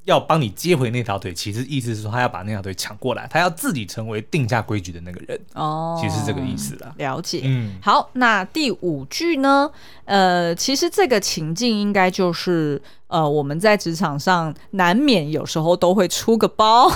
[0.08, 5.38] 要帮你接回那条腿，其实意思是说他要把那条腿抢过来，他要自己成为定下规矩的那个人。
[5.52, 6.94] 哦，其实是这个意思了。
[6.96, 7.42] 了解。
[7.44, 9.70] 嗯，好，那第五句呢？
[10.06, 16.90] 呃，其实这个情境应该就是呃，我们在职场上难免有时候都会出个包，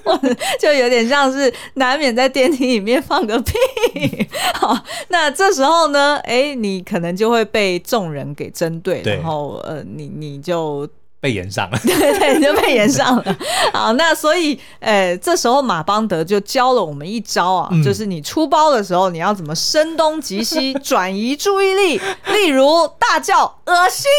[0.60, 3.54] 就有点像是难免在电梯里面放个屁。
[4.52, 10.86] 好，那这时候呢，哎，你可能就会被众人给针，对然后呃，你你就。
[11.20, 13.38] 被延上了，对 对，就被延上了。
[13.74, 22.00] 好，那所以，呃，这时候马邦德就教了我们一招啊，嗯、就是你出包的时候，你要怎么声东击西，转移注意力，
[22.32, 24.10] 例如大叫“恶心”。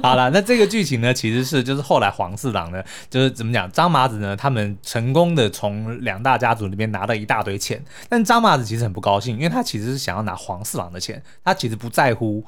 [0.00, 12.44] 好了，那这个剧情呢，其实是就是后来黄四郎呢，就是怎么讲，张麻子呢，他们成功的从两大家族里面拿到一大堆钱，但张麻子其实很不高兴，因为他其实是想要拿黄四郎的钱，他其实不在乎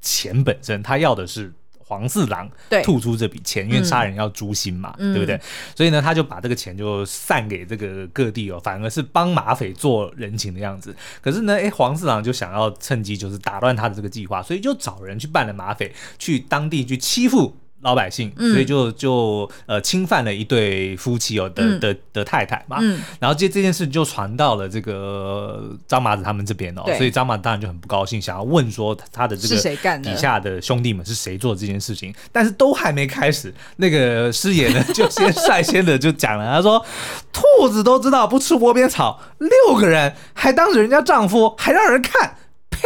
[0.00, 1.52] 钱本身，他要的是。
[1.92, 2.50] 黄四郎
[2.82, 5.38] 吐出这笔钱，因为杀人要诛心嘛，嗯、对不对？
[5.76, 10.96] 所以呢，他就把这个钱就散给这个各地哦，反而是帮马匪做人情的样子。
[11.20, 17.54] 可是呢，哎，黄四郎就想要趁机就是打乱他的这个计划，所以就找人去办了马匪，去当地去欺负。
[17.82, 36.84] 老百姓，所以就就呃侵犯了一对夫妻哦的的的太太嘛，嗯、然后这这件事就传到了这个张麻子他们这边哦，所以张麻子当然就很不高兴，想要问说他的这个底下的兄弟们是谁做这件事情，但是都还没开始，那个师爷呢 就先率先的就讲了，他说
[37.32, 42.36] 兔子都知道不吃窝边草，六个人还当着人家丈夫，还让人看，
[42.70, 42.80] 呸，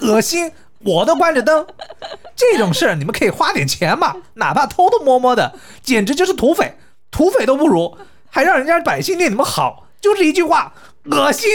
[0.00, 0.50] 恶心。
[0.84, 1.66] 我都关着灯，
[2.34, 6.76] 这种事儿你们可以花点钱嘛，哪怕偷偷摸摸的，简直就是土匪，
[7.10, 7.96] 土匪都不如，
[8.28, 10.72] 还让人家百姓念你们好，就是一句话，
[11.04, 11.50] 恶心，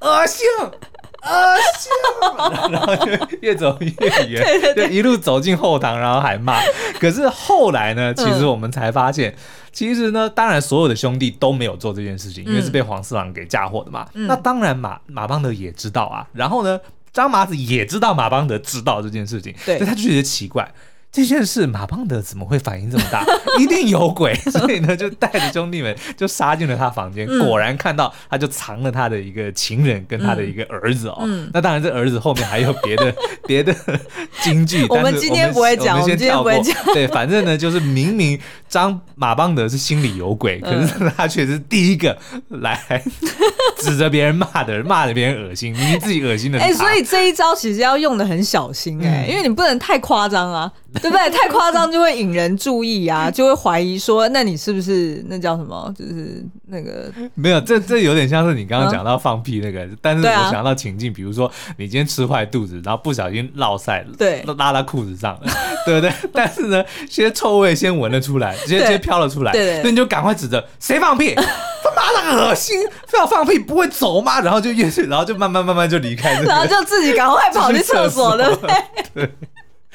[0.00, 0.46] 恶心，
[1.22, 1.92] 恶心，
[2.70, 6.60] 然后就越走越远，就一路走进后堂，然后还骂。
[7.00, 9.34] 可是后来呢，其实我们才发现，
[9.72, 14.06] 其实呢，当然所有的兄弟都没有做这件事情，因为是被黄四郎给嫁祸的嘛。
[14.12, 16.78] 那当然马马邦德也知道啊，然后呢，
[17.16, 20.70] 张麻子也知道马邦德知道这件事情，对，所以他就觉得奇怪。
[21.10, 23.24] 这件事马邦德怎么会反应这么大？
[23.58, 31.20] 一定有鬼，所以呢就带着兄弟们就杀进了他房间，嗯、果然看到他就藏了他的一个情人跟他的一个儿子哦。
[31.22, 33.14] 嗯、那当然这儿子后面还有别的
[33.48, 33.74] 别的
[34.42, 36.52] 金句，我们今天不会讲，我们先跳过。
[36.92, 43.02] 对，反正呢就是明明张马邦德是心里有鬼，可是他却是第一个来
[43.76, 46.58] 指着别人骂的人，骂的别人恶心，明明自己恶心的。
[46.58, 50.70] 哎，所以这一招其实要用的很小心哎、欸，嗯、因为你不能太夸张啊。
[51.02, 51.28] 对不对？
[51.28, 55.92] 太夸张就会引人注意啊，就会怀疑说，那你是不是那叫什么？
[55.94, 65.52] 就是那个 没有，这这有点像是你刚刚讲到放屁那个，嗯、但是我想到情境，啊、比如说你今天吃坏肚子，然后不小心落塞了，对，拉到裤子上了，
[65.84, 66.10] 对不对？
[66.32, 72.74] 但是呢，先臭味先闻了出来，直接先飘了出来，对，对，对，那你就赶快指着谁放屁， 他妈的恶心，
[73.06, 74.40] 非要放屁不会走吗？
[74.40, 78.74] 然后就越去，然后就慢慢慢慢就离开、这个，然后就自己赶快跑去厕所，对不对？
[79.14, 79.30] 对。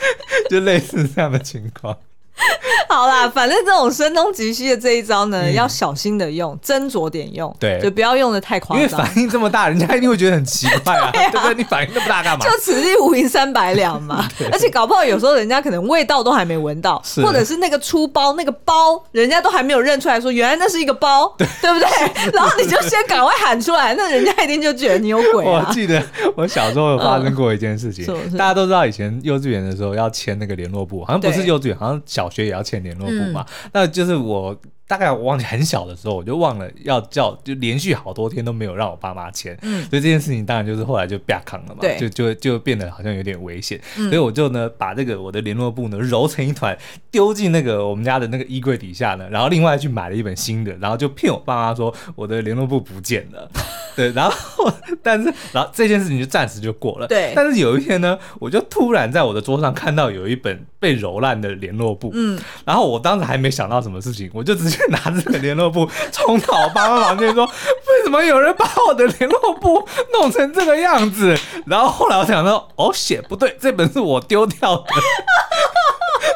[0.49, 1.95] 就类似这样的情况。
[2.89, 8.83] 好啦，反正这种声东击西的这一招呢，嗯、要小心的用，斟酌点用，对，就不要用的太夸张。
[8.83, 11.53] 因为反应这么大，人家一定会觉得很奇怪啊， 对，不对？
[11.55, 12.43] 你反应那么大干嘛？
[12.43, 14.27] 就此地无银三百两嘛。
[14.51, 22.31] 而且搞不好有时候人家可能味道都还没闻到，是或者是那个出包那个包，人家都还没有认出来说原来那是一个包，对，对不对？
[22.33, 25.65] 然后你就先赶快喊出来，那人家一定就觉得你有鬼、啊。
[25.67, 26.01] 我记得
[26.35, 32.81] 我小时候有发生过一件事情，嗯、大家都知道以前幼稚园的时候要签那个联络簿，好像不是幼稚园，好像小学也要签。
[32.83, 34.59] 联络簿嘛，嗯、那就是我。
[34.91, 46.77] 大概我忘记很小的时候，我就忘了要叫，就连续好多天都没有让我爸妈签，嗯，所以这件事情当然就是后来就被扛了嘛，对，就就就变得好像有点危险，嗯、所以我就呢把这个我的联络簿呢揉成一团，
[47.09, 53.49] 丢进那个我们家的那个衣柜底下呢，然后另外去买了一本新的，然后就骗我爸妈说我的联络簿不见了，
[53.95, 54.69] 对，然后
[55.01, 64.80] 但是然后这件事情就暂时就过了，对，但是有一天呢，我就突然在我的桌上看到有一本被揉烂的联络簿，嗯，然后我当时还没想到什么事情，我就直接。
[64.89, 74.83] 拿着个联络簿冲到我爸妈房间说：“为什么有人把我的联络簿弄成这个样子？”然后后来我想说：“哦，写不对，这本是我丢掉的。”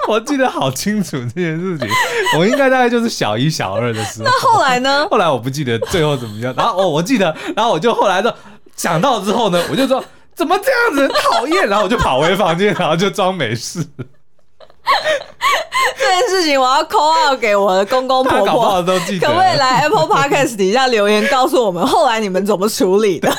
[0.08, 1.88] 我记得好清楚这件事情，
[2.38, 4.26] 我应该大概就是小一、小二的时候。
[4.26, 5.08] 那后来呢？
[5.10, 6.54] 后来我不记得最后怎么样。
[6.56, 8.32] 然后哦，我记得，然后我就后来就
[8.76, 10.04] 想到之后呢，我就说
[10.36, 13.84] ：“怎么这样子，讨厌！”然后我就跑回房间，然后就装没事。
[15.98, 23.32] 这件事情我要 call out 给我的公公婆婆，可不可以来 Apple Podcast 底下留言告诉我们后来你们怎么处理的？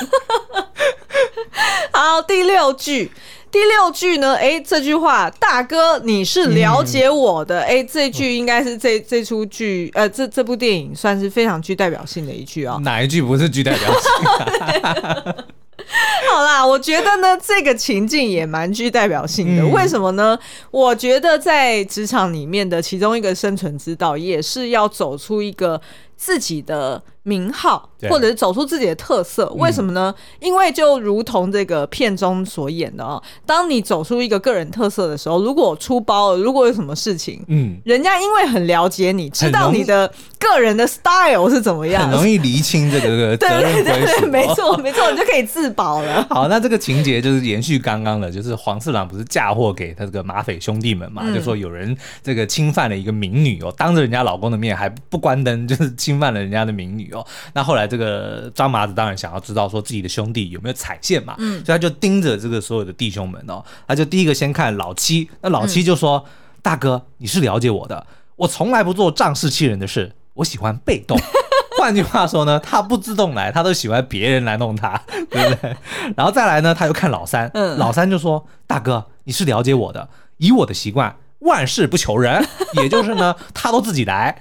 [1.92, 3.10] 好，第六句，
[3.50, 4.36] 第六句呢？
[4.36, 7.60] 哎，这句话，大哥你是了解我的。
[7.62, 12.80] 哎、嗯，这句应该是这这出剧，呃，这这部电影算是非常具代表性的一句啊、哦。
[12.82, 15.34] 哪一句不是具代表性、啊？
[16.30, 19.62] 好啦，我觉得呢，这个情境也蛮具代表性的。
[19.62, 20.38] 嗯、为什么呢？
[20.70, 25.80] 我觉得在职场里面的其中一个生存之道，也是要走出一个
[26.16, 30.14] 自己的名号，或者是走出自己的特色，为什么呢？
[30.16, 40.08] 嗯、因为就如同这个片中所演的哦，当你走出一个个人特色的时候，如果出包了，如果有什么事情，嗯，人家因为很了解你，知道你的
[40.38, 43.84] 个人的 style 是怎么样，很容易厘清这个 责任归属。
[43.84, 46.24] 对对对对，没错 没错，你就可以自保了。
[46.30, 51.22] 好，那这个情节就是延续刚刚的，就是黄四郎不是嫁祸给他这个马匪兄弟们嘛？
[51.24, 57.10] 嗯、就说有人这个侵犯了一个民女哦，当着人家老公的面还不关灯，就是侵犯了人家的民女。
[57.52, 66.30] 那后来这个张麻子当然想要知道说自己的兄弟有没有踩线嘛，嗯，所以他就盯着这个所有的弟兄们哦，他就第一个先看老七，那老七就说：“嗯、
[66.62, 71.18] 大哥，你是了解我的，我从来不做仗势欺人的事，我喜欢被动。
[71.78, 75.00] 换句话说呢，他不自动来，他都喜欢别人来弄他，
[75.30, 75.76] 对不对？
[76.16, 82.42] 然后再来呢，他又看老三，嗯，老三就说：大哥，你是了解我的，以我的习惯，万事不求人，
[82.80, 84.40] 也就是呢，他都自己来。”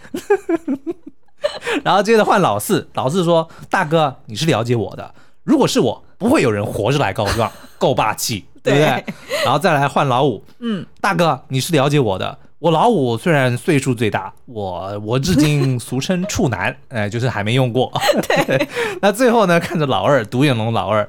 [1.83, 8.73] 然后接着换老四，老四说：“大哥，你是了解我的，如果是我，不会有人活着来告状，够霸气， 对。
[8.73, 9.05] 不对？”
[9.43, 17.91] 然后再来换老五，嗯，大哥，你是了解我的，我老五虽然岁数最大，我我至今俗称处男， 哎，就是还没用过。
[18.27, 18.67] 对，
[19.01, 21.07] 那最后呢，看着老二，独眼龙老二，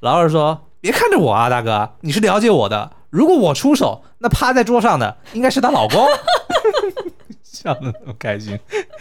[0.00, 6.06] 老二说：“别看着我啊，大哥，你是了解我的，如果我出手，那趴在桌上的应该是她老公。”
[7.62, 8.58] 笑的那么开心，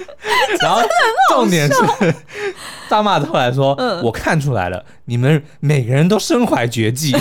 [0.62, 0.82] 然后
[1.30, 2.14] 重点是
[2.90, 7.12] 张麻子后来说：“嗯、我看出来了，你们每个人都身怀绝技。”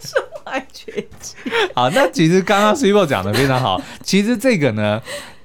[0.00, 1.34] 身怀绝技。
[1.74, 3.80] 好，那其实刚刚 s i b o 讲的非常好。
[4.02, 5.00] 其实这个呢。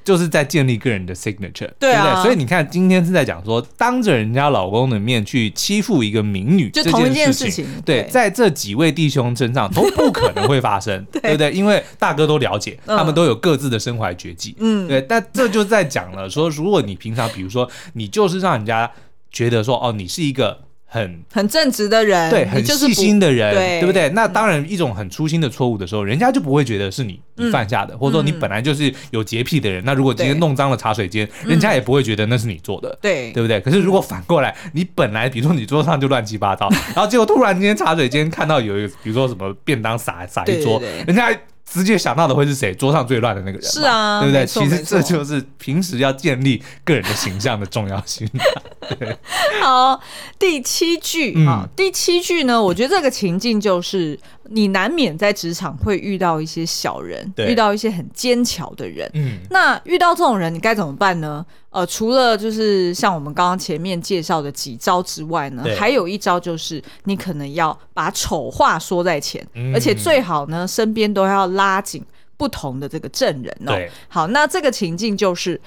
[0.07, 2.23] 就是在建立个人的 signature，对啊，对不对？
[2.23, 11.51] 所以你看，今天是在讲说，当着人家老公的面去欺负一个民女，就同一件事情，对，对在这几位弟兄身上都不可能会发生，对，对不对？
[11.51, 15.01] 因为大哥都了解，他们都有各自的身怀绝技，嗯，对。
[15.01, 18.89] 但这就在讲了，说如果你平常，比如说，你就是让人家
[19.29, 20.66] 觉得说，哦，你是一个。
[20.89, 24.07] 很很正直的人，对，很细心的人，对，对不对？
[24.09, 29.83] 那当然，一种很粗心的错误的时候，人家就不会觉得是你你犯下的，嗯、或者说你本来就是有洁癖的人。
[29.83, 33.59] 嗯、那如果今天弄脏了茶水间，人家也不会觉得那是你做的，对，对不对？
[33.59, 41.37] 可是如果反过来，你本来比如说你桌上就乱七八糟，然后结果突然间茶水间看到有一个，比如说什么便当撒撒一桌，人家。
[41.69, 42.73] 直接想到的会是谁？
[42.73, 44.45] 桌上最乱的那个人，是啊，对不对？
[44.45, 48.27] 其实这就是平时要建立个人的形象的重要性。
[48.97, 49.17] 对，
[49.61, 49.99] 好，
[50.39, 54.17] 第七句啊，第七句呢，我觉得这个情境就是
[54.49, 59.09] 你难免在职场会遇到一些小人，遇到一些很奸巧的人。
[59.13, 61.45] 嗯，那遇到这种人，你该怎么办呢？
[61.69, 72.03] 呃，除了就是像我们刚刚前面介绍的几招之外呢，对还有一招就是你可能要把丑话说在前，嗯、而且最好呢身边都要拉紧
[72.35, 73.73] 不同的这个证人哦。
[73.73, 75.59] 对好，那这个情境就是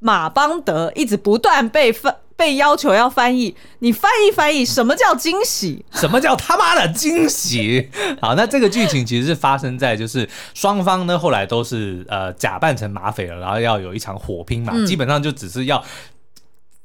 [0.00, 2.14] 马邦德一直不断被分。
[2.38, 5.84] 被要求要翻译，你翻译翻译，什么叫惊喜？
[5.90, 7.90] 什么叫他妈的惊喜？
[8.22, 15.84] 好，那这个剧情其实是发生在就是双方呢后来都是呃假扮成马匪了，然后要有一场火拼嘛，嗯、基本上就只是要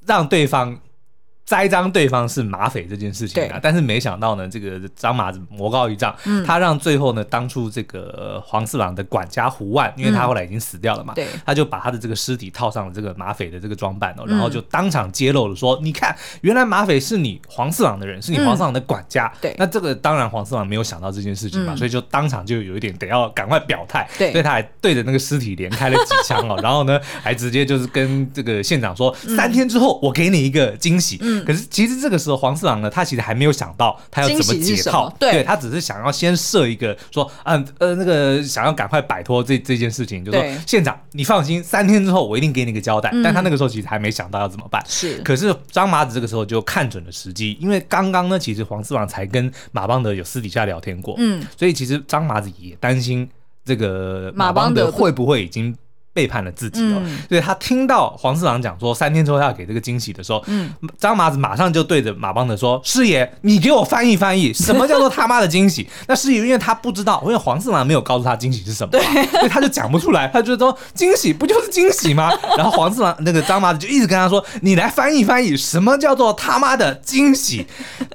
[0.08, 0.80] 让对方。
[1.46, 19.30] 栽赃对方是马匪这件事情啊，但是没想到呢，这个张麻子魔高一丈，嗯、他让最后呢，当初这个黄四郎的管家胡万，因为他后来已经死掉了嘛，嗯、他就把他的这个尸体套上了这个马匪的这个装扮哦，然后就当场揭露了说，嗯、你看，原来马匪是你黄四郎的人，是你黄四郎的管家。
[19.42, 31.20] 对、嗯，那这个当然黄四郎没有想到这件事情嘛，嗯、所以就当场就有一点得要赶快表态，对，所以他还对着那个尸体连开了几枪哦，然后呢，还直接就是跟这个县长说，嗯、三天之后我给你一个惊喜。
[31.42, 32.24] 嗯，可是其实这个。
[32.24, 43.10] 时候黄四郎呢，他其实还没有想到他要怎么解套，对，对他只是想要先设一个说，嗯呃那个想要赶快摆脱这这件事情，就说县长你放心，三天之后我一定给你一个交代。
[43.12, 45.18] 嗯、但他那个时候其实还没想到要怎么办，是。
[45.18, 53.28] 可是张麻子这个时候就看准了时机，因为刚刚呢，其实黄四郎才跟马邦德有私底下聊天过，嗯，所以其实张麻子也担心
[53.66, 55.76] 这个马邦德会不会已经。
[56.14, 70.28] 背叛了自己哦，嗯、所以他听到黄四郎讲说三天之后要给这个惊喜的时候，嗯，张麻子马上就对着马邦德说：“师爷，你给我翻译翻译， 什么叫做他妈的惊喜？”那师爷因为他不知道，因为黄四郎没有告诉他惊喜是什么，对所以他就讲不出来。
[70.28, 77.66] 他就说：“惊喜不就是惊喜吗？” 然后黄四郎那个张麻子就一直跟他说：“你来翻译翻译，什么叫做他妈的惊喜？”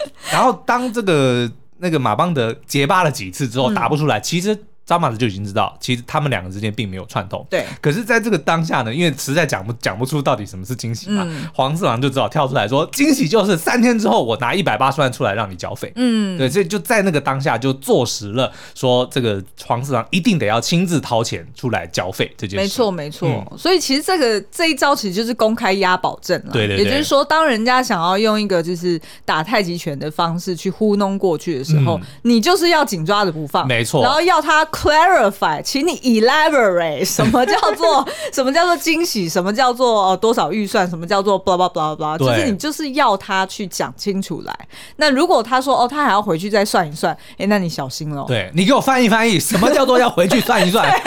[0.31, 4.57] 然后当这个那个马邦德结巴了几次之后答不出来，嗯、其实。
[4.89, 7.47] 张麻子就已经知道，其实他们两个之间并没有串通。
[7.51, 7.67] 对。
[7.83, 22.65] 可是，在这个当下呢，因为实在讲不讲不出到底什么是惊喜嘛，嗯、黄四郎就只好跳出来说：“惊喜就是三天之后，我拿一百八十万出来让你缴费。”嗯，对，所以就在那个当下就坐实了，说这个黄四郎一定得要亲自掏钱出来缴费这件事。
[22.65, 23.29] 没错，没错。
[23.29, 26.53] 嗯、所以其实这个这一招其实就是公开押保证了。
[26.53, 26.87] 对对对。
[26.87, 33.69] 也就是说，当人家想要用一个就是打太极拳的方式去糊弄过去的时候，嗯、你就是要紧抓着不放。
[33.69, 34.03] 没错。
[34.03, 34.67] 然后要他。
[34.81, 44.57] Clarify，请你 elaborate， 什么叫做 什么叫做惊喜，什么叫做多少预算，什么叫做 blah blah blah blah，就是你就是要他去讲清楚来。
[44.97, 48.25] 那如果他说哦，他还要回去再算一算，哎，那你小心喽。
[48.29, 50.89] 对，你给我翻译翻译，什么叫做要回去算一算？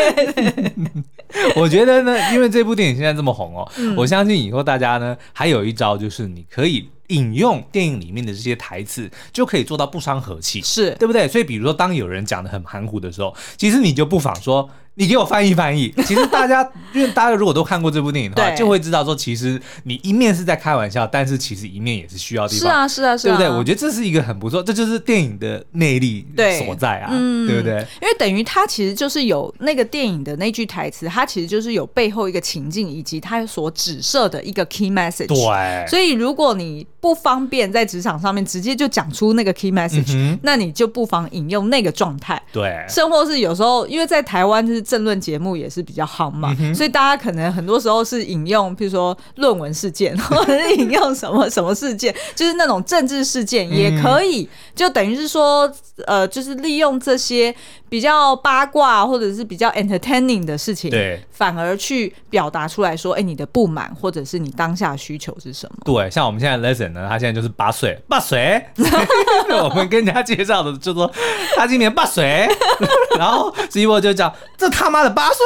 [1.55, 6.89] 我觉得呢，因为这部电影现在这么红哦，嗯、我相信以后大家呢还有一招，就是你可以。
[7.11, 11.27] 引用电影里面的这些台词，就可以做到不伤和气，是对不对？
[11.27, 14.69] 所以，比如说，当有人讲的很含糊的时候，其实你就不妨说。
[15.01, 15.91] 你给我翻译翻译。
[16.05, 16.61] 其实大家，
[16.93, 22.59] 因为大家如果都看过这部电影的话，就会知道说，其实你一面是在开玩笑，但是其实一面也是需要地方。
[22.59, 23.57] 是啊，是啊，是啊，对不对？
[23.57, 26.23] 我觉得这是一个很不错，这就是电影的魅力
[26.63, 27.79] 所在啊，对，嗯、对不对？
[27.99, 35.25] 因为等于它其实就是有那个电影的那句台词，它其实就是有背后一个情境，以及它所指涉的一个 key message。
[35.25, 35.87] 对。
[35.87, 42.39] 所以如果你不方便在职场上面直接就讲出那个 key message，、嗯、那你就不妨引用那个状态。
[42.53, 42.85] 对。
[42.87, 55.71] 甚或是有时候，因为在台湾就是政论节目也是比较好嘛，嗯、所以大家可能很多时候是引用，譬如说论文事件， 或者是引用什么什么事件，就是那种政治事件也可以，嗯、就等于是说，
[56.05, 57.55] 呃，就是利用这些
[57.87, 65.77] 比较八卦或者是比较 entertaining 的事情，对，反而去表达出来说，哎、欸，你的不满或者是你当下需求是什么？
[65.85, 68.61] 对，像我们现在 lesson 呢，他现在就是八岁，八岁，
[69.63, 71.09] 我们跟人家介绍的就说
[71.55, 72.45] 他今年八岁，
[73.17, 75.45] 然后直播就讲这他妈的八岁。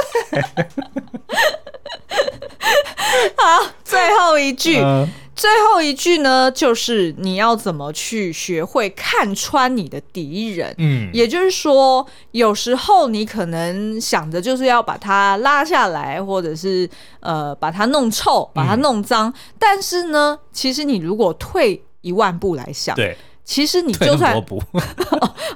[3.35, 10.73] 好，最后一句，呃、 最后一句呢，就是你要怎么去学会看穿你的敌人。
[10.77, 19.29] 嗯，也就是说，有时候你可能想着就是要把它拉下来，或者是呃把它弄臭，把它弄脏。
[19.29, 23.15] 嗯、但是呢，其实你如果退一万步来想，对，
[23.45, 24.43] 其实你就算 哦，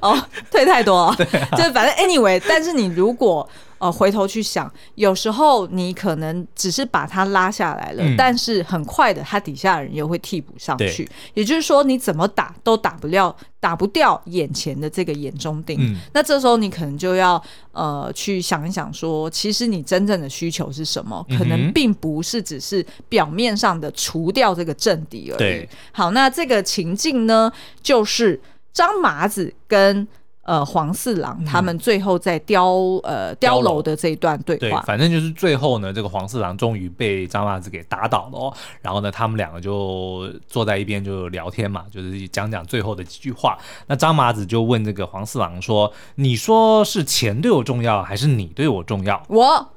[0.02, 3.48] 哦，退太多了， 对啊、就反正 anyway，但是你如果。
[3.80, 11.06] 呃，回头去想，有时候你可能只是把它拉下来了，嗯、但是很快的，他底下的人又会替补上去。
[11.06, 15.78] 对也就是说，你怎么打都打不了，打不掉眼前的这个眼中钉。
[15.80, 21.26] 嗯、那这时候你可能就要呃去想一想说，说其实你真正的需求是什么？
[21.38, 25.38] 可能并不是只是表面上的除掉这个政敌而已。
[25.38, 27.50] 对好，那这个情境呢，
[27.82, 28.40] 就是
[28.74, 30.06] 张麻子跟。
[30.50, 43.60] 呃，黄四郎他们最后在碉、嗯、呃碉楼的这一段对话，对，反正就是最后呢，这个黄四郎终于被张麻子给打倒了，哦，然后呢，他们两个就坐在一边就聊天嘛，就是讲讲最后的几句话。
[43.86, 49.74] 那张麻子就问这个黄四郎说：“你说是钱对我重要，还是你对我重要？”我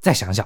[0.00, 0.44] 再想想，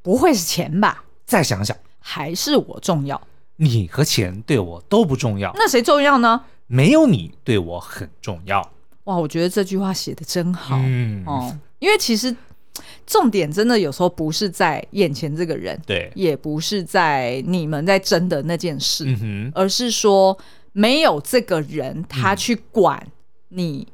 [0.00, 1.04] 不会是钱吧？
[1.26, 3.20] 再想想，还是我重要？
[3.56, 6.44] 你和钱对我都不重要，那谁重要呢？
[6.66, 8.70] 没有你对我很重要。
[9.04, 11.22] 哇，我觉得这句话写的真好，嗯。
[11.26, 12.34] 哦，因为其实
[13.06, 20.36] 重点真的有时候不是在眼前这个人，对，也不是在你们在争的那件事，嗯，而是说
[20.72, 23.06] 没有这个人他去管
[23.48, 23.86] 你。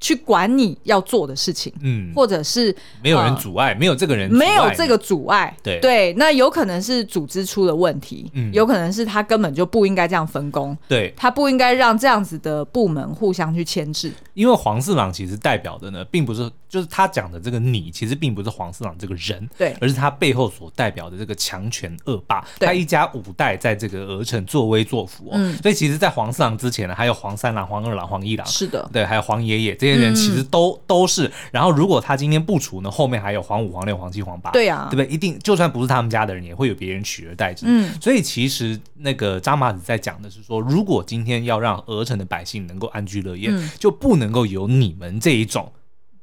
[0.00, 5.78] 去管你要做的事情，嗯，或者是没有人阻碍，呃、没有这个人，没有这个阻碍，对。
[5.80, 16.50] 对，那有可能是组织出了问题，嗯，有可能是他根本就不应该这样分工，对，他不应该让这样子的部门互相去牵制，因为黄四郎其实代表的呢，并不是。
[16.70, 22.46] 就是他讲的这个你，其实并不是黄四郎这个人，对，而是他背后所代表的这个强权恶霸。
[22.60, 22.66] 对。
[22.68, 31.30] 他一家五代在这个鹅城作威作福哦，嗯、所以其实，在黄四郎之前呢，还有黄三郎、黄二郎、黄一郎，是的，对，还有黄爷爷这些人，其实都、嗯、都是。
[31.50, 35.14] 然后，如果他今天不除呢，后面还有黄五、黄六、黄七、黄八，对啊，对不对？
[35.14, 37.66] 一定，就算不是他们家的人，也会有别人取而代之。
[37.66, 45.70] 嗯，所以其实那个张麻子在讲的是说，如果今天要让鹅城的百姓能够安居乐业，嗯、就不能够有你们这一种。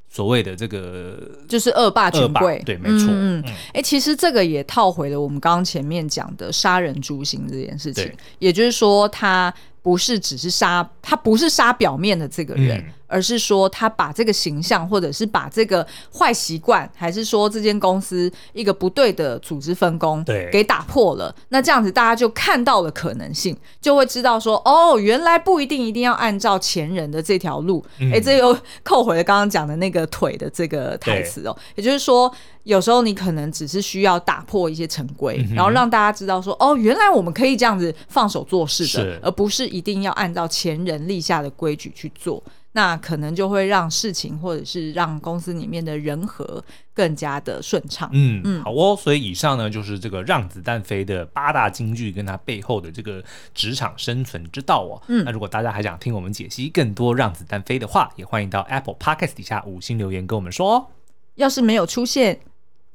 [0.09, 3.09] 所谓的这个就是恶霸权贵，对，没错。
[3.11, 8.09] 嗯，哎、欸，其实这个也套回了我们刚刚前面讲的杀人诛心这件事情。
[8.39, 9.53] 也就是说，他
[9.83, 21.33] 不是只是杀，他不是杀表面的这个人，嗯、而是说他把这个形象，或者是把这个坏习惯，还是说这间公司一个不对的组织分工，对，给打破了。
[21.49, 27.83] 那这样子大家就看到了可能性，就会知道说，哦，原来不一定一定要按照前人的这条路。
[27.93, 32.31] 哎、嗯欸，这又扣回了刚刚讲的那个腿的这个台词哦，也就是说。
[32.67, 42.43] 有时候你可能只是需要打破一些陈规，嗯、然后让大家知道说，哦，原来我们可以这样子放手做事的，而不是一定要按照前人立下的规矩去做。
[42.77, 46.63] 那可能就会让事情或者是让公司里面的人和
[46.93, 48.07] 更加的顺畅。
[48.13, 48.95] 嗯嗯，好哦。
[48.95, 53.23] 所以以上呢就是这个让子弹飞的八大金句跟它背后的这个
[53.55, 55.01] 职场生存之道哦。
[55.07, 60.85] 嗯，那如果大家还想听我们解析更多让子弹飞的话，也欢迎到 Apple Podcast 底下五星留言跟我们说哦。
[61.33, 62.41] 要是没有出现。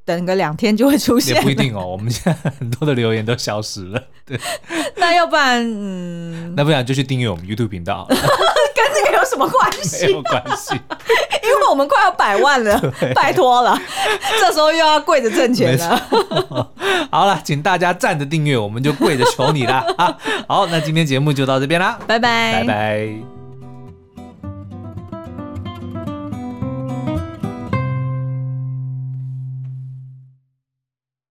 [0.05, 1.87] 等个两天就会出现，也不一定哦。
[1.87, 4.37] 我们现在很多的留言都消失了，对。
[4.99, 8.05] 那要不然，嗯，那不然就去订阅我们 YouTube 频道，
[9.33, 10.07] 什么关系？
[10.07, 10.75] 没有关系，
[11.43, 12.79] 因为我们快要百万了，
[13.15, 13.81] 拜托了，
[14.39, 16.01] 这时候又要跪着挣钱了。
[17.11, 20.17] 好了，请大家站着订阅，我们就跪着求你了啊！
[20.47, 23.32] 好，那今天节目就到这边啦，拜拜，拜拜。